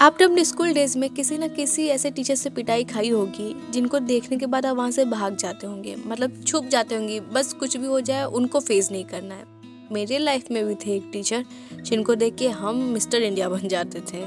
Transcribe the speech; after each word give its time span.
आपने 0.00 0.24
अपने 0.24 0.44
school 0.44 0.72
days 0.72 0.96
में 0.98 1.08
किसी 1.10 1.36
न 1.38 1.46
किसी 1.48 1.86
ऐसे 1.86 2.10
टीचर 2.10 2.34
से 2.34 2.50
पिटाई 2.50 2.84
खाई 2.84 3.08
होगी, 3.08 3.54
जिनको 3.70 3.98
देखने 3.98 4.36
के 4.36 4.46
बाद 4.46 4.66
आप 4.66 4.76
वहाँ 4.76 4.90
से 4.90 5.04
भाग 5.04 5.36
जाते 5.36 5.66
होंगे। 5.66 5.94
मतलब 6.06 6.42
छुप 6.42 6.64
जाते 6.64 6.94
होंगे, 6.94 7.18
बस 7.22 7.52
कुछ 7.52 7.76
भी 7.76 7.86
हो 7.86 8.00
जाए, 8.00 8.24
उनको 8.24 8.60
फेस 8.60 8.90
नहीं 8.92 9.04
करना 9.04 9.34
है। 9.34 9.44
मेरे 9.92 10.18
लाइफ 10.18 10.50
में 10.50 10.64
भी 10.66 10.74
थे 10.74 10.94
एक 10.96 11.08
टीचर 11.12 11.44
जिनको 11.82 12.14
देख 12.14 12.36
के 12.36 12.48
हम 12.50 12.82
मिस्टर 12.84 13.22
इंडिया 13.22 13.48
बन 13.48 13.66
जाते 13.68 14.00
थे। 14.12 14.24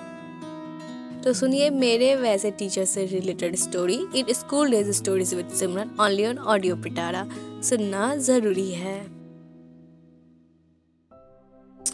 तो 1.24 1.34
सुनिए 1.34 1.70
मेरे 1.70 2.14
वैसे 2.16 2.52
टीचर 2.52 2.86
से 2.86 3.06
related 3.06 3.56
story 3.56 4.00
in 4.16 4.34
school 4.34 4.72
days 4.72 4.92
stories 4.92 5.34
with 5.34 5.50
Simran 5.50 5.96
only 6.00 6.26
on 6.28 6.38
audio 6.38 6.76
Pitara 6.76 7.26
सुनना 7.64 8.16
ज़रूरी 8.20 8.72
है। 8.72 9.00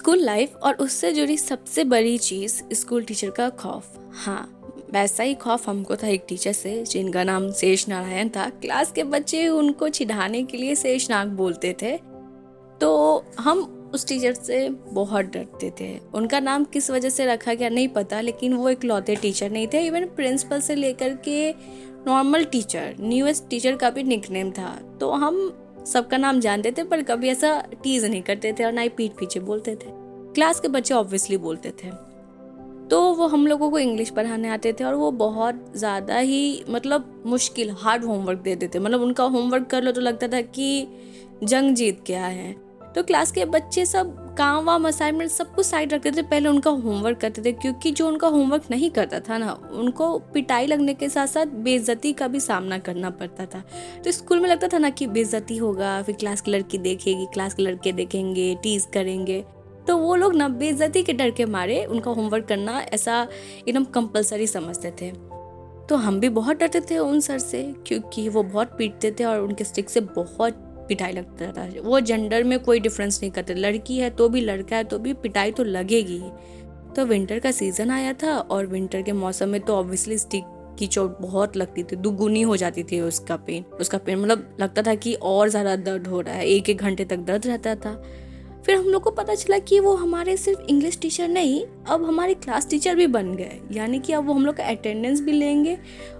स्कूल 0.08 0.20
लाइफ 0.20 0.54
और 0.56 0.74
उससे 0.74 1.12
जुड़ी 1.12 1.38
सबसे 1.38 1.84
बड़ी 1.84 2.18
चीज़ 2.18 2.62
स्कूल 2.74 3.04
टीचर 3.04 3.30
का 3.30 3.50
खौफ। 3.50 3.98
हाँ 4.14 4.62
वैसा 4.94 5.24
ही 5.24 5.34
खौफ 5.34 5.68
हमको 5.70 5.96
था 5.96 6.08
एक 6.08 6.26
टीचर 6.30 6.52
से, 6.52 6.84
जिनका 6.84 7.24
नाम 7.24 7.52
शेष 7.52 7.88
नारायण 7.90 8.30
था। 8.30 8.50
क्लास 8.50 8.92
के 8.92 9.04
बच्चे 9.04 9.48
उनको 9.48 9.90
छिड़ाने 9.90 10.44
के 10.44 10.58
लिए 10.58 10.76
शेष 10.76 11.10
नाग 11.10 11.28
बोलते 11.28 11.76
थे। 11.82 11.98
तो 12.82 13.26
हम 13.40 13.92
उस 13.94 14.08
टीचर 14.08 14.34
से 14.34 14.70
बहुत 14.70 15.26
डरते 15.26 15.74
थे। 15.82 16.00
उनका 16.14 16.40
नाम 16.40 16.64
किस 16.64 16.90
वजह 16.92 17.10
से 17.10 17.26
रखा 17.26 17.54
गया 17.54 17.70
नहीं 17.70 17.88
पता, 17.88 18.22
लेकिन 18.22 18.54
वो 18.54 18.70
एक 18.70 18.86
लौते 18.86 19.16
टीचर 19.16 19.52
नहीं 19.52 19.68
थे। 19.68 19.86
इवन 19.88 20.06
प्रिंसिपल 20.06 20.62
से 20.62 20.76
लेकर 20.76 21.18
के 21.28 21.52
नॉर्मल 22.08 22.46
टीचर, 22.46 22.96
न्यूएस्ट 23.00 23.50
टीचर 23.50 23.76
का 23.76 23.90
भी 23.90 24.04
निकनेम 24.04 24.52
था। 24.52 24.76
तो 25.00 25.12
हम 25.12 25.64
सबका 25.88 26.18
नाम 26.18 26.40
जानते 26.40 26.72
थे, 26.72 26.84
पर 26.84 27.04
कभी 27.04 27.30
ऐसा 27.30 27.62
टीज 27.84 28.06
नहीं 28.06 28.22
करते 28.22 28.54
थे 28.54 28.64
और 28.64 28.72
ना 28.72 28.82
ही 28.82 28.90
पीठ 28.90 29.12
पीछे 29.12 29.40
बोलते 29.40 29.76
थे। 29.76 29.97
क्लास 30.38 30.60
के 30.60 30.68
बच्चे 30.68 30.94
ऑब्वियसली 30.94 31.38
बोलते 31.40 31.70
थे। 31.80 31.90
तो 32.90 33.00
वो 33.14 33.28
हम 33.28 33.46
लोगों 33.48 33.70
को 33.72 33.80
इंग्लिश 33.80 34.10
पढ़ाने 34.10 34.50
आते 34.50 34.74
थे 34.74 34.84
और 34.84 34.96
वो 34.96 35.10
बहुत 35.12 35.74
ज़्यादा 35.76 36.18
ही 36.18 36.64
मतलब 36.70 37.24
मुश्किल 37.26 37.72
हार्ड 37.80 38.04
होमवर्क 38.04 38.40
दे 38.40 38.56
देते। 38.56 38.80
मतलब 38.80 39.02
उनका 39.02 39.24
होमवर्क 39.26 39.66
कर 39.68 39.84
लो 39.84 39.92
तो 39.92 40.02
लगता 40.02 40.28
था 40.28 40.42
कि 40.42 40.88
जंग 41.44 41.76
जीत 41.76 42.04
गया 42.08 42.26
है। 42.26 42.52
तो 42.96 43.04
क्लास 43.04 43.32
के 43.32 43.46
बच्चे 43.48 43.86
सब 43.86 44.16
काम 44.38 44.66
वाम 44.66 44.88
असाइनमेंट 44.88 45.32
सब 45.32 45.54
कुछ 45.56 45.66
साइड 45.66 45.94
रखते 45.94 46.12
थे। 46.12 46.22
पहले 46.24 46.50
उनका 46.50 46.72
होमवर्क 46.72 47.18
करते 47.18 47.42
थे 47.42 47.52
क्योंकि 47.54 47.92
जो 47.92 48.08
उनका 48.08 48.28
होमवर्क 48.28 48.70
नहीं 48.72 48.90
करता 48.92 49.20
था 49.20 49.38
ना, 49.38 49.52
उनको 49.74 50.18
पिटाई 50.34 50.68
लगने 50.68 50.94
के 50.94 51.10
साथ 51.10 51.28
साथ 51.28 51.46
बेइज्जती 51.66 52.14
का 52.14 52.28
भी 52.28 52.40
सामना 52.40 52.78
करना 52.80 53.10
पड़ता 53.12 53.46
था। 53.46 53.64
तो 54.06 54.12
स्कूल 54.12 54.40
में 54.40 54.50
लगता 54.50 54.68
था 54.68 54.78
ना 54.78 54.90
कि 54.90 55.08
बेइज्जती 55.10 55.58
होगा, 55.58 56.02
फिर 56.02 56.16
क्लास 56.16 56.42
की 56.42 56.52
लड़की 56.52 56.78
देखेगी 56.80 57.26
क्लास 57.34 57.54
के 57.54 57.64
लड़के 57.64 57.92
देखेंगे 57.94 58.54
टीज 58.64 58.88
करेंगे। 58.94 59.44
तो 59.88 59.98
वो 59.98 60.16
लोग 60.16 60.36
ना 60.36 60.48
बेइज्जती 60.50 61.04
के 61.04 61.14
डर 61.14 61.32
के 61.32 61.46
मारे 61.48 61.84
उनका 61.86 62.12
होमवर्क 62.12 62.46
करना 62.46 62.80
ऐसा 62.94 63.28
एकदम 63.60 63.84
कंपलसरी 63.94 64.48
समझते 64.48 64.92
थे। 65.02 65.12
तो 65.90 65.96
हम 65.96 66.20
भी 66.20 66.30
बहुत 66.30 66.58
डरते 66.58 66.82
थे 66.82 66.98
उन 66.98 67.20
सर 67.20 67.40
से, 67.40 67.64
क्योंकि 67.88 68.28
वो 68.30 68.44
बहुत 68.44 68.76
पीटते 68.78 69.12
थे 69.12 69.24
और 69.24 69.40
उनके 69.40 69.64
स्टिक 69.64 69.90
से 69.90 70.02
बहुत 70.02 70.64
पिटाई 70.90 71.12
लगता 71.14 71.52
था। 71.54 71.68
वो 71.82 72.00
जेंडर 72.02 72.44
में 72.44 72.60
कोई 72.60 72.80
डिफरेंस 72.80 73.20
नहीं 73.22 73.32
करते। 73.32 73.54
लड़की 73.54 73.98
है 73.98 74.10
तो 74.10 74.28
भी 74.30 74.42
लड़का 74.42 74.76
है 74.76 74.84
तो 74.84 75.00
भी 75.00 75.14
पिटाई 75.16 75.52
तो 75.52 75.64
लगेगी। 75.64 76.22
तो 76.96 77.06
विंटर 77.06 77.40
का 77.40 77.52
सीज़न 77.52 77.92
आया 77.92 78.14
था 78.14 78.38
और 78.38 78.66
विंटर 78.66 79.02
के 79.02 79.12
मौसम 79.14 79.50
में 79.50 79.60
तो 79.62 79.76
ऑब्वियसली 79.76 80.18
स्टिक 80.18 80.44
की 80.80 80.88
चोट 80.88 81.18
बहुत 81.22 81.58
लगती 81.58 81.84
थी, 81.84 81.96
दुगुनी 81.96 82.42
हो 82.42 82.56
जाती 82.58 82.84
थी 82.84 83.00
उसका 83.02 83.36
पेन 83.38 83.64
उसका 83.80 83.98
पेन 83.98 84.20
मतलब 84.20 84.58
लगता 84.60 84.82
था 84.82 84.96
कि 84.96 85.14
और 85.24 85.50
ज़्यादा 85.50 85.76
दर्द 85.78 86.08
हो 86.08 86.22
रहा 86.22 86.36
है 86.36 86.48
एक 86.48 86.70
एक 86.70 86.78
घंटे 86.78 87.06
तक 87.06 87.18
दर्द 87.20 87.48
रहता 87.48 87.76
था। 87.76 88.02
फिर 88.68 88.76
हम 88.76 88.86
लोग 88.86 89.04
को 89.04 89.12
पता 89.12 89.34
चला 89.36 89.58
कि 89.60 89.80
वो 89.80 89.94
हमारे 89.96 90.36
सिर्फ़ 90.38 90.62
इंग्लिश 90.62 90.98
टीचर 91.02 91.28
नहीं, 91.28 91.62
अब 91.90 92.04
हमारे 92.06 92.34
क्लास 92.34 92.70
टीचर 92.70 92.96
भी 92.96 93.06
बन 93.08 93.34
गए। 93.36 93.60
यानी 93.72 94.00
कि 94.00 94.14
अब 94.14 94.26
वो 94.28 94.34
हम 94.34 94.46
लोग 94.46 94.56
का 94.56 94.64
अटेंडेंस 94.64 95.22
भी 95.22 95.32
लेंगे 95.32 95.78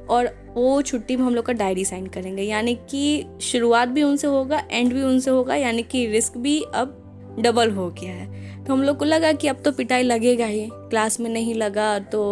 और 0.10 0.30
वो 0.56 0.82
छुट्टी 0.82 1.16
में 1.16 1.24
हम 1.24 1.36
लोग 1.36 1.46
का 1.46 1.54
डायरी 1.54 1.84
साइन 1.86 2.06
करेंगे। 2.08 2.44
यानी 2.44 2.76
कि 2.90 3.26
शुरुआत 3.42 3.88
भी 3.88 4.04
उनसे 4.04 4.28
होगा 4.28 4.62
एंड 4.72 4.94
भी 4.94 5.02
उनसे 5.02 5.32
होगा, 5.32 5.56
यानी 5.56 5.84
कि 5.84 6.06
रिस्क 6.06 6.38
भी 6.38 6.62
अब 6.62 7.36
डबल 7.40 7.72
हो 7.72 7.90
गया 7.92 8.14
है। 8.14 8.64
तो 8.66 8.74
हम 8.74 8.84
लोग 8.84 8.98
को 8.98 9.06
लगा 9.06 9.32
कि 9.32 9.48
अब 9.48 9.62
तो 9.66 9.72
पिटाई 9.72 10.04
लगेगा 10.04 10.46
ही। 10.46 10.68
क्लास 10.72 11.20
में 11.20 11.30
नहीं 11.30 11.56
लगा 11.56 11.98
तो 12.00 12.24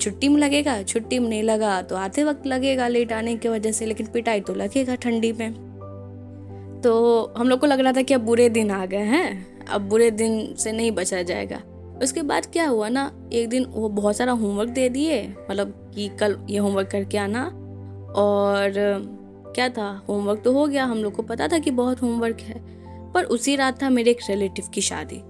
छुट्टी 0.00 0.28
में 0.28 0.38
लगेगा, 0.38 0.82
छुट्टी 0.82 1.18
में 1.18 1.28
नहीं 1.28 1.42
लगा 1.42 1.80
तो 1.82 1.96
आते 1.96 2.24
वक्त 2.24 2.46
लगेगा 2.46 2.88
लेट 2.88 3.12
आने 3.12 3.36
की 3.36 3.48
वजह 3.48 3.72
से, 3.72 3.86
लेकिन 3.86 4.06
पिटाई 4.06 4.40
तो 4.40 4.54
लगेगा 4.54 4.94
ठंडी 4.94 5.32
में। 5.32 5.69
तो 6.84 7.32
हम 7.36 7.48
लोग 7.48 7.60
को 7.60 7.66
लग 7.66 7.80
रहा 7.80 7.92
था 7.92 8.02
कि 8.02 8.14
अब 8.14 8.20
बुरे 8.20 8.48
दिन 8.48 8.70
आ 8.70 8.84
गए 8.86 9.04
हैं, 9.06 9.66
अब 9.66 9.88
बुरे 9.88 10.10
दिन 10.10 10.54
से 10.54 10.72
नहीं 10.72 10.90
बचा 10.92 11.22
जाएगा। 11.22 11.62
उसके 12.02 12.22
बाद 12.22 12.46
क्या 12.46 12.66
हुआ 12.68 12.88
ना, 12.88 13.10
एक 13.32 13.48
दिन 13.48 13.64
वो 13.64 13.88
बहुत 13.88 14.16
सारा 14.16 14.32
होमवर्क 14.32 14.70
दे 14.70 14.88
दिए 14.88 15.22
मतलब 15.50 15.92
कि 15.94 16.08
कल 16.20 16.36
ये 16.50 16.58
होमवर्क 16.58 16.88
करके 16.88 17.18
आना। 17.18 17.44
और 18.16 18.72
क्या 19.54 19.68
था 19.68 19.88
होमवर्क 20.08 20.40
तो 20.44 20.52
हो 20.52 20.66
गया, 20.66 20.84
हम 20.84 20.98
लोग 20.98 21.12
को 21.12 21.22
पता 21.22 21.48
था 21.48 21.58
कि 21.58 21.70
बहुत 21.70 22.02
होमवर्क 22.02 22.40
है, 22.40 22.60
पर 23.12 23.24
उसी 23.24 23.56
रात 23.56 23.82
था 23.82 23.90
मेरे 23.90 24.10
एक 24.10 24.20
रिलेटिव 24.30 24.68
की 24.74 24.80
शादी। 24.80 25.22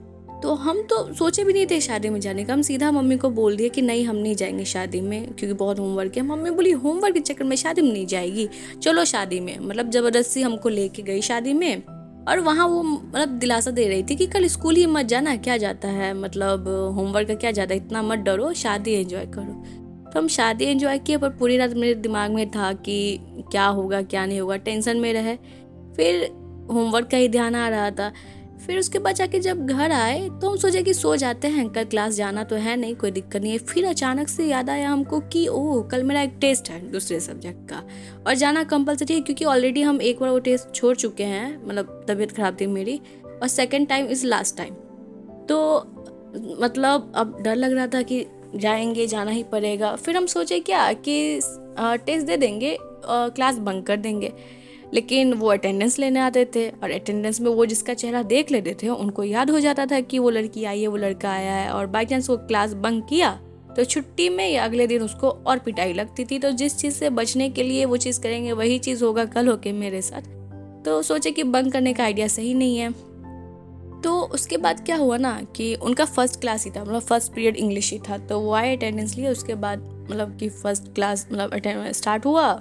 तो 0.43 0.55
हम 0.55 0.83
तो 0.83 1.15
सोचे 1.15 1.45
भी 1.45 1.53
नहीं 1.53 1.67
थे 1.71 1.81
शादी 1.81 2.09
में 2.09 2.21
जाने 2.21 2.45
का। 2.45 2.53
हम 2.53 2.63
सीधा 2.63 2.91
मम्मी 2.91 3.17
को 3.17 3.31
बोल 3.31 3.57
दिए 3.57 3.69
कि 3.69 3.83
नहीं, 3.83 4.05
हम 4.05 4.17
नहीं 4.17 4.35
जाएँगे 4.35 4.65
शादी 4.65 5.01
में, 5.01 5.27
क्योंकि 5.27 5.55
बहुत 5.55 5.79
होमवर्क 5.79 6.13
है। 6.17 6.23
मम्मी 6.23 6.51
बोली 6.51 6.71
होमवर्क 6.71 7.15
के 7.15 7.21
चक्कर 7.21 7.45
में 7.45 7.57
शादी 7.57 7.83
में 7.83 7.93
नहीं 7.93 8.07
जाएगी। 8.07 8.49
चलो 8.83 9.05
शादी 9.05 9.41
में। 9.41 9.59
मतलब 9.59 9.91
ज़बरदस्ती 9.91 10.43
हमको 10.43 10.69
लेके 10.69 11.03
गई 11.03 11.21
शादी 11.21 11.53
में। 11.53 11.83
और 12.29 12.41
वहाँ 12.41 12.67
वो 12.67 12.83
मतलब 12.83 13.29
दिलासा 13.29 13.71
दे 13.71 13.89
रही 13.89 14.03
थी 14.03 14.17
कि 14.17 14.27
कल 14.27 14.47
स्कूल 14.47 14.77
ही 14.77 14.87
मत 14.87 15.07
जाना, 15.07 15.37
क्या 15.37 15.57
जाता 15.57 15.89
है? 15.89 16.15
मतलब 16.15 16.69
होमवर्क 16.69 17.29
का 17.29 17.35
क्या 17.35 17.51
जाता 17.51 17.75
है? 17.75 17.81
इतना 17.81 18.03
मत 18.03 18.19
डरो, 18.19 18.53
शादी 18.53 18.93
एंजॉय 18.93 19.27
करो। 19.27 19.65
तो 20.11 20.21
हम 20.21 20.29
शादी 20.29 20.65
एंजॉय 20.65 20.99
किए, 20.99 21.17
पर 21.17 21.29
पूरी 21.29 21.57
रात 21.57 21.75
मेरे 21.75 21.95
दिमाग 21.95 22.31
में 22.31 22.51
था 22.51 22.73
कि 22.73 23.21
क्या 23.51 23.67
होगा, 23.67 24.03
क्या 24.03 24.27
नहीं 24.27 24.41
होगा, 24.41 24.57
टेंशन 24.57 24.97
में 24.97 25.13
रहे। 25.13 25.37
फिर 25.97 26.31
होमवर्क 26.73 27.11
का 27.11 27.17
ही 27.17 27.29
ध्यान 27.29 27.55
आ 27.55 27.69
रहा 27.69 27.91
था। 27.91 28.13
फिर 28.67 28.79
उसके 28.79 28.99
बाद 28.99 29.15
जाके 29.15 29.39
जब 29.39 29.67
घर 29.67 29.93
आए 29.93 30.29
तो 30.31 30.51
हम 30.51 30.57
सोचे 30.57 30.83
कि 30.83 30.95
सो 30.95 31.15
जाते 31.17 31.49
हैं। 31.49 31.69
कल 31.69 31.85
क्लास 31.85 32.15
जाना 32.15 32.43
तो 32.45 32.57
है 32.57 32.77
नहीं, 32.77 32.95
कोई 32.95 33.11
दिक्कत 33.11 33.37
नहीं 33.37 33.53
है। 33.53 33.59
फिर 33.59 33.87
अचानक 33.87 34.29
से 34.29 34.47
याद 34.47 34.71
आया 34.71 34.91
हमको 34.91 35.21
कि, 35.23 35.47
ओह, 35.49 35.83
कल 35.83 36.03
मेरा 36.03 36.23
एक 36.23 36.37
टेस्ट 36.41 36.71
है 36.71 36.81
दूसरे 36.91 37.21
सब्जेक्ट 37.21 37.69
का। 37.69 37.83
और 38.27 38.35
जाना 38.35 38.65
कंपलसरी 38.65 39.15
है 39.15 39.21
क्योंकि 39.21 39.45
ऑलरेडी 39.45 39.83
हम 39.83 40.01
एक 40.03 40.21
बार 40.21 40.31
वो 40.31 40.39
टेस्ट 40.41 40.75
छोड़ 40.75 40.95
चुके 40.97 41.25
हैं 41.25 41.67
मतलब 41.67 42.05
तबीयत 42.09 42.33
खराब 42.33 42.57
थी 42.61 42.67
मेरी, 42.67 43.01
और 43.25 43.49
second 43.49 43.89
time 43.89 44.07
is 44.07 44.27
last 44.27 44.57
time 44.57 44.75
तो 45.47 45.59
मतलब 46.61 47.13
अब 47.17 47.37
डर 47.43 47.57
लग 47.57 47.73
रहा 47.73 47.87
था 47.87 48.03
कि 48.03 48.25
जाएँगे, 48.57 49.07
जाना 49.07 49.31
ही 49.31 49.43
पड़ेगा। 49.43 49.95
फिर 49.97 50.17
हम 50.17 50.27
सोचे 50.27 50.59
क्या 50.61 50.93
कि 50.93 51.41
टेस्ट 51.79 52.27
दे 52.27 52.37
देंगे 52.37 52.77
क्लास 52.81 53.59
बंक 53.59 53.87
कर 53.87 53.97
देंगे। 53.97 54.33
लेकिन 54.95 55.33
वो 55.33 55.49
अटेंडेंस 55.49 55.99
लेने 55.99 56.21
आते 56.21 56.45
थे 56.55 56.69
और 56.69 56.91
अटेंडेंस 56.91 57.41
में 57.41 57.51
वो 57.51 57.67
जिसका 57.67 57.95
चेहरा 57.95 58.23
देख 58.23 58.51
लेते 58.51 58.77
थे, 58.83 58.89
उनको 58.89 59.25
याद 59.25 59.51
हो 59.51 59.61
जाता 59.61 59.87
था 59.87 60.01
कि 60.01 60.19
वो 60.19 60.31
लड़की 60.31 60.65
आई 60.65 60.81
है, 60.81 60.87
वो 60.87 60.97
लड़का 60.97 61.31
आया 61.31 61.55
है 61.55 61.71
और 61.71 61.87
बाई 61.87 62.05
चांस 62.05 62.31
वो 62.31 62.37
क्लास 62.37 62.73
बंक 62.73 63.07
किया 63.09 63.39
तो 63.77 63.85
छुट्टी 63.85 64.29
में 64.29 64.49
या 64.51 64.65
अगले 64.65 64.87
दिन 64.87 65.03
उसको 65.03 65.29
और 65.29 65.59
पिटाई 65.59 65.93
लगती 65.93 66.25
थी। 66.25 66.39
तो 66.39 66.51
जिस 66.53 66.77
चीज़ 66.77 66.95
से 66.95 67.11
बचने 67.11 67.49
के 67.51 67.63
लिए 67.63 67.85
वो 67.85 67.97
चीज़ 67.97 68.21
करेंगे, 68.21 68.53
वही 68.53 68.79
चीज़ 68.79 69.05
होगा 69.05 69.25
कल 69.25 69.49
होके 69.49 69.73
मेरे 69.73 70.01
साथ। 70.03 70.23
तो 70.85 71.03
सोचे 71.03 71.31
कि 71.31 71.43
बंक 71.43 71.73
करने 71.73 71.93
का 71.93 72.05
आइडिया 72.05 72.27
सही 72.27 72.55
नहीं 72.55 72.79
है। 72.79 72.91
तो 74.03 74.21
उसके 74.35 74.57
बाद 74.57 74.85
क्या 74.87 74.97
हुआ 74.97 75.17
ना 75.17 75.41
कि 75.57 75.75
उनका 75.75 76.05
फ़र्स्ट 76.05 76.41
क्लास 76.41 76.65
ही 76.65 76.71
था 76.71 76.83
मतलब 76.83 77.01
फ़र्स्ट 77.01 77.33
पीरियड 77.33 77.57
इंग्लिश 77.57 77.93
ही 77.93 77.99
था। 77.99 78.19
तो 78.19 78.41
वो 78.41 78.53
आए 78.53 78.77
अटेंडेंस 78.77 79.17
लिए, 79.17 79.29
उसके 79.29 79.55
बाद 79.55 80.07
मतलब 80.11 80.37
कि 80.37 80.49
फ़र्स्ट 80.49 80.95
क्लास 80.95 81.27
मतलब 81.33 81.93
स्टार्ट 81.93 82.27
हुआ। 82.27 82.53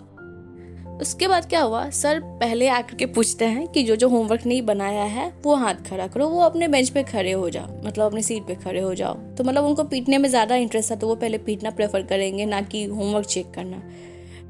उसके 1.02 1.28
बाद 1.28 1.46
क्या 1.46 1.62
हुआ? 1.62 1.90
सर 1.90 2.20
पहले 2.40 2.68
आकर 2.68 2.96
के 2.96 3.06
पूछते 3.06 3.46
हैं 3.46 3.68
कि 3.68 3.84
जो 3.84 3.96
जो 3.96 4.10
होमवर्क 4.10 4.46
नहीं 4.46 4.62
बनाया 4.62 5.04
है, 5.04 5.32
वो 5.44 5.56
हाथ 5.56 5.76
खड़ा 5.90 6.08
करो, 6.08 6.28
वो 6.30 6.42
अपने 6.42 6.68
बेंच 6.68 6.90
पे 6.90 7.04
खड़े 7.04 7.32
हो 7.32 7.50
जाओ 7.50 7.68
मतलब 7.86 8.06
अपनी 8.06 8.22
सीट 8.22 8.44
पे 8.44 8.56
खड़े 8.56 8.80
हो 8.80 8.94
जाओ। 8.96 9.14
तो 9.38 9.44
मतलब 9.44 9.66
उनको 9.66 9.84
पीटने 9.84 10.18
में 10.18 10.30
ज़्यादा 10.30 10.56
इंटरेस्ट 10.56 10.92
था 10.92 10.96
तो 10.96 11.08
वो 11.08 11.16
पहले 11.16 11.38
पीटना 11.38 11.70
प्रेफर 11.70 12.02
करेंगे, 12.04 12.46
ना 12.46 12.62
कि 12.62 12.84
होमवर्क 12.86 13.26
चेक 13.26 13.52
करना। 13.52 13.82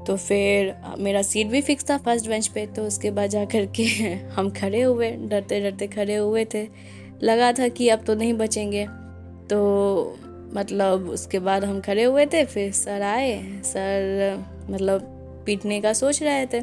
तो 0.06 0.16
फिर 0.16 0.74
मेरा 0.98 1.22
सीट 1.22 1.46
भी 1.46 1.60
फिक्स 1.60 1.88
था 1.90 1.98
फ़र्स्ट 1.98 2.28
बेंच 2.28 2.46
पे 2.48 2.66
तो 2.66 2.82
उसके 2.82 3.10
बाद 3.10 3.30
जा 3.30 3.44
कर 3.44 3.66
के 3.76 3.84
हम 4.34 4.50
खड़े 4.50 4.82
हुए 4.82 5.10
डरते 5.10 5.60
डरते 5.60 5.86
खड़े 5.86 6.16
हुए 6.16 6.44
थे। 6.54 6.66
लगा 7.22 7.52
था 7.52 7.68
कि 7.68 7.88
अब 7.88 8.04
तो 8.06 8.14
नहीं 8.14 8.34
बचेंगे। 8.34 8.86
तो 9.50 10.18
मतलब 10.54 11.08
उसके 11.10 11.38
बाद 11.38 11.64
हम 11.64 11.80
खड़े 11.80 12.04
हुए 12.04 12.26
थे, 12.26 12.44
फिर 12.44 12.72
सर 12.72 13.02
आए। 13.02 13.40
सर 13.64 14.44
मतलब 14.70 15.16
पीटने 15.46 15.80
का 15.80 15.92
सोच 15.92 16.22
रहे 16.22 16.46
थे। 16.46 16.60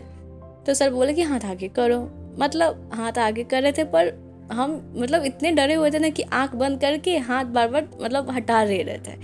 तो 0.65 0.73
सर 0.73 0.89
बोले 0.89 1.13
कि 1.13 1.21
हाथ 1.21 1.45
आगे 1.45 1.67
करो। 1.69 1.99
मतलब 2.39 2.89
हाथ 2.93 3.17
आगे 3.17 3.43
कर 3.43 3.61
रहे 3.61 3.71
थे, 3.71 3.83
पर 3.83 4.13
हम 4.51 4.71
मतलब 4.97 5.23
इतने 5.25 5.51
डरे 5.51 5.73
हुए 5.73 5.89
थे 5.91 5.99
ना 5.99 6.09
कि 6.09 6.23
आँख 6.23 6.53
बंद 6.55 6.79
करके 6.81 7.17
हाथ 7.19 7.45
बार 7.45 7.67
बार 7.67 7.87
मतलब 8.01 8.29
हटा 8.31 8.61
रहे 8.63 8.81
रहे 8.83 8.97
थे। 8.97 9.15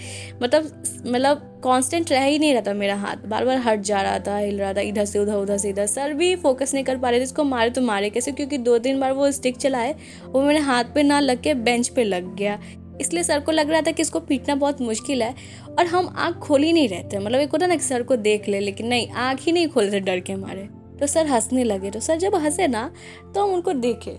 मतलब 0.41 0.63
मतलब 1.07 1.61
कांस्टेंट 1.63 2.11
रह 2.11 2.23
ही 2.23 2.39
नहीं 2.39 2.53
रहा 2.53 2.61
था 2.61 2.73
मेरा 2.73 2.95
हाथ। 2.95 3.25
बार 3.25 3.45
बार 3.45 3.57
हट 3.57 3.79
जा 3.79 4.01
रहा 4.01 4.19
था, 4.19 4.37
हिल 4.37 4.59
रहा 4.59 4.73
था, 4.73 4.81
इधर 4.81 5.05
से, 5.05 5.19
उधर 5.19 5.35
उधर 5.35 5.57
से, 5.57 5.69
इधर। 5.69 5.85
सर 5.85 6.13
भी 6.13 6.35
फोकस 6.35 6.73
नहीं 6.73 6.83
कर 6.83 6.97
पा 6.97 7.09
रहे 7.09 7.19
थे 7.19 7.23
इसको 7.23 7.43
मारे 7.43 7.69
तो 7.69 7.81
मारे 7.81 8.09
कैसे, 8.09 8.31
क्योंकि 8.31 8.57
दो 8.57 8.77
तीन 8.77 8.99
बार 8.99 9.11
वो 9.11 9.31
स्टिक 9.31 9.57
चलाए, 9.57 9.95
वो 10.25 10.41
मेरे 10.41 10.59
हाथ 10.59 10.93
पे 10.95 11.03
ना 11.03 11.19
लग 11.19 11.41
के 11.41 11.53
बेंच 11.53 11.87
पे 11.87 12.03
लग 12.03 12.35
गया। 12.35 12.59
इसलिए 13.03 13.23
सर 13.23 13.39
को 13.39 13.51
लग 13.51 13.69
रहा 13.69 13.81
था 13.81 13.91
कि 13.91 14.01
इसको 14.01 14.19
पीटना 14.21 14.55
बहुत 14.55 14.81
मुश्किल 14.81 15.23
है 15.23 15.33
और 15.69 15.85
हम 15.85 16.13
आँख 16.17 16.37
खोल 16.37 16.63
ही 16.63 16.73
नहीं 16.73 16.89
रहते 16.89 17.19
मतलब 17.19 17.39
एक 17.39 17.51
होता 17.51 17.67
ना 17.67 17.75
कि 17.75 17.83
सर 17.83 18.03
को 18.03 18.15
देख 18.17 18.47
ले, 18.49 18.59
लेकिन 18.59 18.87
नहीं, 18.87 19.09
आँख 19.09 19.41
ही 19.41 19.51
नहीं 19.51 19.67
खोलते 19.67 19.99
डर 19.99 20.19
के 20.19 20.35
मारे 20.35 20.67
तो 20.99 21.07
सर 21.07 21.27
हंसने 21.27 21.63
लगे। 21.63 21.89
तो 21.91 21.99
सर 21.99 22.17
जब 22.17 22.35
हंसे 22.35 22.67
ना 22.67 22.91
तो 23.35 23.43
हम 23.43 23.53
उनको 23.53 23.73
देखे। 23.73 24.11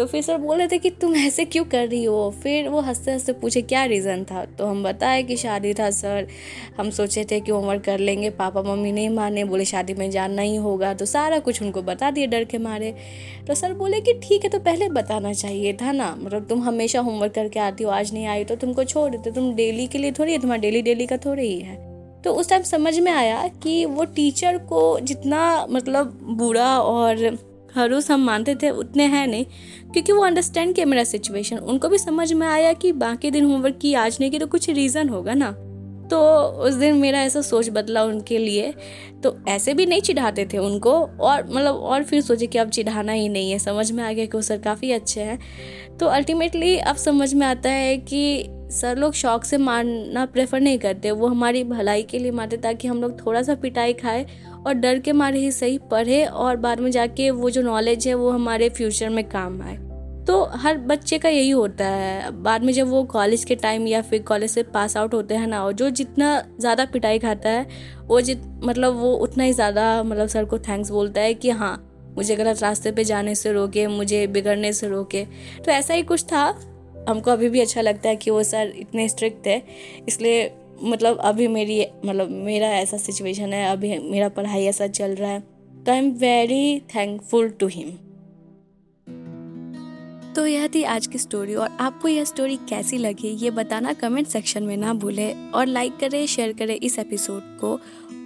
तो 0.00 0.06
फिर 0.06 0.22
सर 0.22 0.36
बोल 0.36 0.58
रहे 0.58 0.68
थे 0.68 0.78
कि 0.78 0.90
तुम 0.90 1.16
ऐसे 1.16 1.44
क्यों 1.44 1.64
कर 1.64 1.88
रही 1.88 2.04
हो? 2.04 2.34
फिर 2.42 2.68
वो 2.68 2.80
हँसते 2.80 3.10
हँसते 3.10 3.32
पूछे, 3.32 3.62
क्या 3.62 3.84
रीज़न 3.84 4.24
था? 4.24 4.44
तो 4.44 4.66
हम 4.66 4.82
बताए 4.82 5.22
कि 5.22 5.36
शादी 5.36 5.74
था, 5.74 5.90
सर, 5.90 6.26
हम 6.78 6.90
सोचे 6.90 7.24
थे 7.24 7.40
कि 7.40 7.50
होमवर्क 7.50 7.84
कर 7.84 7.98
लेंगे, 7.98 8.30
पापा 8.30 8.62
मम्मी 8.62 8.92
नहीं 8.92 9.08
माने, 9.08 9.44
बोले 9.44 9.64
शादी 9.64 9.94
में 9.94 10.10
जानना 10.10 10.42
ही 10.42 10.56
होगा। 10.56 10.94
तो 10.94 11.04
सारा 11.06 11.38
कुछ 11.38 11.62
उनको 11.62 11.82
बता 11.82 12.10
दिए 12.10 12.26
डर 12.26 12.44
के 12.44 12.58
मारे। 12.58 12.94
तो 13.46 13.54
सर 13.54 13.74
बोले 13.74 14.00
कि 14.00 14.12
ठीक 14.12 14.44
है 14.44 14.50
तो 14.50 14.58
पहले 14.58 14.88
बताना 14.88 15.32
चाहिए 15.32 15.72
था 15.72 15.92
ना। 15.92 16.16
मतलब 16.18 16.46
तुम 16.48 16.62
हमेशा 16.62 17.00
होमवर्क 17.00 17.32
करके 17.32 17.60
आती 17.60 17.84
हो, 17.84 17.90
आज 17.90 18.14
नहीं 18.14 18.26
आई 18.26 18.44
तो 18.44 18.56
तुमको 18.56 18.84
छोड़ 18.84 19.10
देते, 19.10 19.30
तुम 19.30 19.54
डेली 19.54 19.86
के 19.86 19.98
लिए 19.98 20.12
थोड़ी 20.12 20.32
है, 20.32 20.38
तुम्हारा 20.38 20.60
डेली 20.60 20.82
डेली 20.82 21.06
का 21.06 21.16
थोड़ी 21.16 21.42
ही 21.42 21.60
है। 21.60 21.76
तो 22.22 22.32
उस 22.32 22.50
टाइम 22.50 22.62
समझ 22.62 22.98
में 22.98 23.12
आया 23.12 23.50
कि 23.62 23.84
वो 23.84 24.04
टीचर 24.04 24.58
को 24.58 25.00
जितना 25.00 25.66
मतलब 25.70 26.18
बुरा 26.22 26.78
और 26.78 27.49
हरूस 27.76 28.10
हम 28.10 28.20
मानते 28.20 28.54
थे, 28.54 28.70
उतने 28.70 29.04
हैं 29.04 29.26
नहीं। 29.26 29.44
क्योंकि 29.92 30.12
वो 30.12 30.22
अंडरस्टैंड 30.22 30.74
किया 30.74 30.86
मेरा 30.86 31.04
सिचुएशन 31.04 31.56
उनको 31.56 31.88
भी 31.88 31.98
समझ 31.98 32.32
में 32.32 32.46
आया 32.46 32.72
कि 32.72 32.92
बाकी 32.92 33.30
दिन 33.30 33.44
होमवर्क 33.44 33.78
की 33.82 33.94
आज 33.94 34.18
नहीं 34.20 34.30
की 34.30 34.38
तो 34.38 34.46
कुछ 34.46 34.70
रीज़न 34.70 35.08
होगा 35.08 35.34
ना। 35.34 35.56
तो 36.10 36.40
उस 36.40 36.74
दिन 36.74 36.94
मेरा 36.94 37.22
ऐसा 37.22 37.40
सोच 37.40 37.68
बदला 37.70 38.04
उनके 38.04 38.38
लिए। 38.38 38.74
तो 39.22 39.38
ऐसे 39.48 39.74
भी 39.74 39.86
नहीं 39.86 40.00
चिढ़ाते 40.00 40.48
थे 40.52 40.58
उनको। 40.58 40.92
और 41.20 41.44
मतलब 41.50 41.74
और 41.74 42.02
फिर 42.02 42.20
सोचे 42.20 42.46
कि 42.46 42.58
अब 42.58 42.70
चिढ़ाना 42.70 43.12
ही 43.12 43.28
नहीं 43.28 43.50
है। 43.50 43.58
समझ 43.58 43.92
में 43.92 44.04
आ 44.04 44.12
गया 44.12 44.24
कि 44.24 44.36
वो 44.36 44.42
सर 44.42 44.58
काफ़ी 44.58 44.92
अच्छे 44.92 45.20
हैं। 45.20 45.38
तो 45.98 46.06
अल्टीमेटली 46.06 46.76
अब 46.78 46.96
समझ 46.96 47.34
में 47.34 47.46
आता 47.46 47.70
है 47.70 47.98
कि 47.98 48.46
सर 48.50 48.98
लोग 48.98 49.12
शौक 49.12 49.44
से 49.44 49.56
मारना 49.56 50.26
प्रेफर 50.26 50.60
नहीं 50.60 50.78
करते। 50.78 51.10
वो 51.10 51.26
हमारी 51.26 51.64
भलाई 51.64 52.02
के 52.02 52.18
लिए 52.18 52.30
मारते 52.30 52.56
ताकि 52.56 52.88
हम 52.88 53.02
लोग 53.02 53.26
थोड़ा 53.26 53.42
सा 53.42 53.54
पिटाई 53.54 53.92
खाए। 53.92 54.26
और 54.66 54.74
डर 54.74 54.98
के 54.98 55.12
मारे 55.12 55.38
ही 55.38 55.50
सही 55.52 55.78
पढ़े 55.90 56.24
और 56.24 56.56
बाद 56.56 56.80
में 56.80 56.90
जाके 56.90 57.30
वो 57.32 57.50
जो 57.50 57.62
नॉलेज 57.62 58.06
है 58.08 58.14
वो 58.14 58.30
हमारे 58.30 58.68
फ्यूचर 58.68 59.08
में 59.08 59.24
काम 59.28 59.60
आए। 59.62 59.76
तो 60.26 60.42
हर 60.54 60.78
बच्चे 60.78 61.18
का 61.18 61.28
यही 61.28 61.50
होता 61.50 61.86
है। 61.86 62.30
बाद 62.32 62.64
में 62.64 62.72
जब 62.72 62.88
वो 62.88 63.02
कॉलेज 63.04 63.44
के 63.44 63.54
टाइम 63.56 63.86
या 63.86 64.00
फिर 64.02 64.22
कॉलेज 64.22 64.50
से 64.50 64.62
पास 64.64 64.96
आउट 64.96 65.14
होते 65.14 65.34
हैं 65.34 65.46
ना, 65.46 65.62
और 65.64 65.72
जो 65.72 65.88
जितना 65.90 66.42
ज़्यादा 66.60 66.84
पिटाई 66.84 67.18
खाता 67.18 67.50
है, 67.50 67.66
वो 68.06 68.20
जित 68.20 68.42
मतलब 68.64 68.96
वो 68.96 69.12
उतना 69.14 69.44
ही 69.44 69.52
ज़्यादा 69.52 70.02
मतलब 70.02 70.26
सर 70.26 70.44
को 70.44 70.58
थैंक्स 70.58 70.90
बोलता 70.90 71.20
है 71.20 71.34
कि 71.34 71.50
हाँ 71.50 71.76
मुझे 72.16 72.36
गलत 72.36 72.62
रास्ते 72.62 72.92
पे 72.92 73.04
जाने 73.04 73.34
से 73.34 73.52
रोके, 73.52 73.86
मुझे 73.86 74.26
बिगड़ने 74.26 74.72
से 74.72 74.88
रोके। 74.88 75.24
तो 75.64 75.70
ऐसा 75.72 75.94
ही 75.94 76.02
कुछ 76.02 76.24
था। 76.24 76.44
हमको 77.08 77.30
अभी 77.30 77.48
भी 77.48 77.60
अच्छा 77.60 77.80
लगता 77.80 78.08
है 78.08 78.16
कि 78.16 78.30
वो 78.30 78.42
सर 78.42 78.72
इतने 78.76 79.08
स्ट्रिक्ट 79.08 79.44
थे, 79.46 79.60
इसलिए 80.08 80.50
मतलब 80.82 81.18
अभी 81.20 81.48
मेरी 81.48 81.84
मतलब 82.04 82.30
मेरा 82.30 82.68
ऐसा 82.68 82.96
सिचुएशन 82.96 83.52
है, 83.52 83.70
अभी 83.72 83.98
मेरा 84.00 84.28
पढ़ाई 84.28 84.64
ऐसा 84.64 84.86
चल 84.88 85.14
रहा 85.14 85.30
है 85.30 85.40
तो 85.84 85.92
I 85.92 85.98
am 85.98 86.10
very 86.18 86.80
thankful 86.94 87.48
to 87.50 87.66
him 87.66 87.90
तो 90.34 90.46
यह 90.46 90.66
थी 90.74 90.82
आज 90.84 91.06
की 91.06 91.18
स्टोरी 91.18 91.54
और 91.54 91.76
आपको 91.80 92.08
यह 92.08 92.24
स्टोरी 92.24 92.56
कैसी 92.68 92.98
लगी, 92.98 93.28
ये 93.28 93.50
बताना 93.50 93.92
कमेंट 93.92 94.26
सेक्शन 94.26 94.62
में 94.62 94.76
ना 94.76 94.92
भूलें 94.94 95.50
और 95.50 95.66
लाइक 95.66 95.96
करें 95.96 96.26
शेयर 96.26 96.52
करें 96.52 96.74
इस 96.76 96.98
एपिसोड 96.98 97.58
को। 97.60 97.72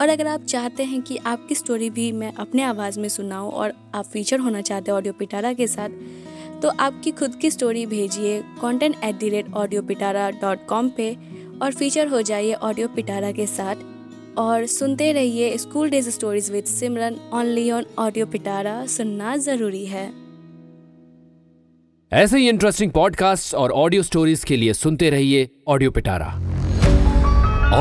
और 0.00 0.08
अगर 0.08 0.26
आप 0.26 0.44
चाहते 0.44 0.84
हैं 0.84 1.00
कि 1.02 1.16
आपकी 1.16 1.54
स्टोरी 1.54 1.90
भी 1.90 2.10
मैं 2.12 2.32
अपने 2.32 2.62
आवाज़ 2.62 2.98
में 3.00 3.08
सुनाऊं 3.08 3.50
और 3.52 3.72
आप 3.94 4.04
फीचर 4.04 4.40
होना 4.40 4.60
चाहते 4.60 4.90
हैं 4.90 4.96
ऑडियो 4.96 5.12
पिटारा 5.12 5.52
के 5.52 5.66
साथ 5.66 5.90
तो 6.62 6.68
आपकी 6.80 7.10
खुद 7.10 7.34
की 7.34 7.50
स्टोरी 7.50 7.84
भेजिए 7.86 8.40
content 8.60 8.96
at 9.04 9.14
the 9.14 9.28
rate 9.28 9.52
audio 9.52 9.82
Pitara 9.82 10.30
dot 10.30 10.66
com 10.66 10.88
पे। 10.88 11.16
और 11.62 11.72
फीचर 11.72 12.08
हो 12.08 12.22
जाइए 12.22 12.52
ऑडियो 12.52 12.88
पिटारा 12.88 13.32
के 13.32 13.46
साथ। 13.46 13.76
और 14.38 14.66
सुनते 14.66 15.12
रहिए 15.12 15.56
school 15.58 15.90
days 15.90 16.10
stories 16.10 16.50
with 16.50 16.64
Simran 16.64 17.16
only 17.32 17.70
on 17.70 17.84
audio 17.98 18.26
Pitara. 18.26 18.86
सुनना 18.86 19.36
ज़रूरी 19.36 19.86
है। 19.86 20.12
ऐसे 22.12 22.38
ही 22.38 22.48
इंटरेस्टिंग 22.48 22.90
पॉडकास्ट 22.92 23.54
और 23.54 23.70
ऑडियो 23.70 24.02
स्टोरीज 24.02 24.44
के 24.44 24.56
लिए 24.56 24.72
सुनते 24.72 25.10
रहिए 25.10 25.50
ऑडियो 25.68 25.90
पिटारा। 25.90 26.26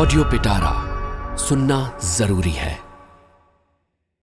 ऑडियो 0.01 0.23
पिटारा, 0.23 1.35
सुनना 1.35 1.99
ज़रूरी 2.17 2.51
है। 2.51 2.92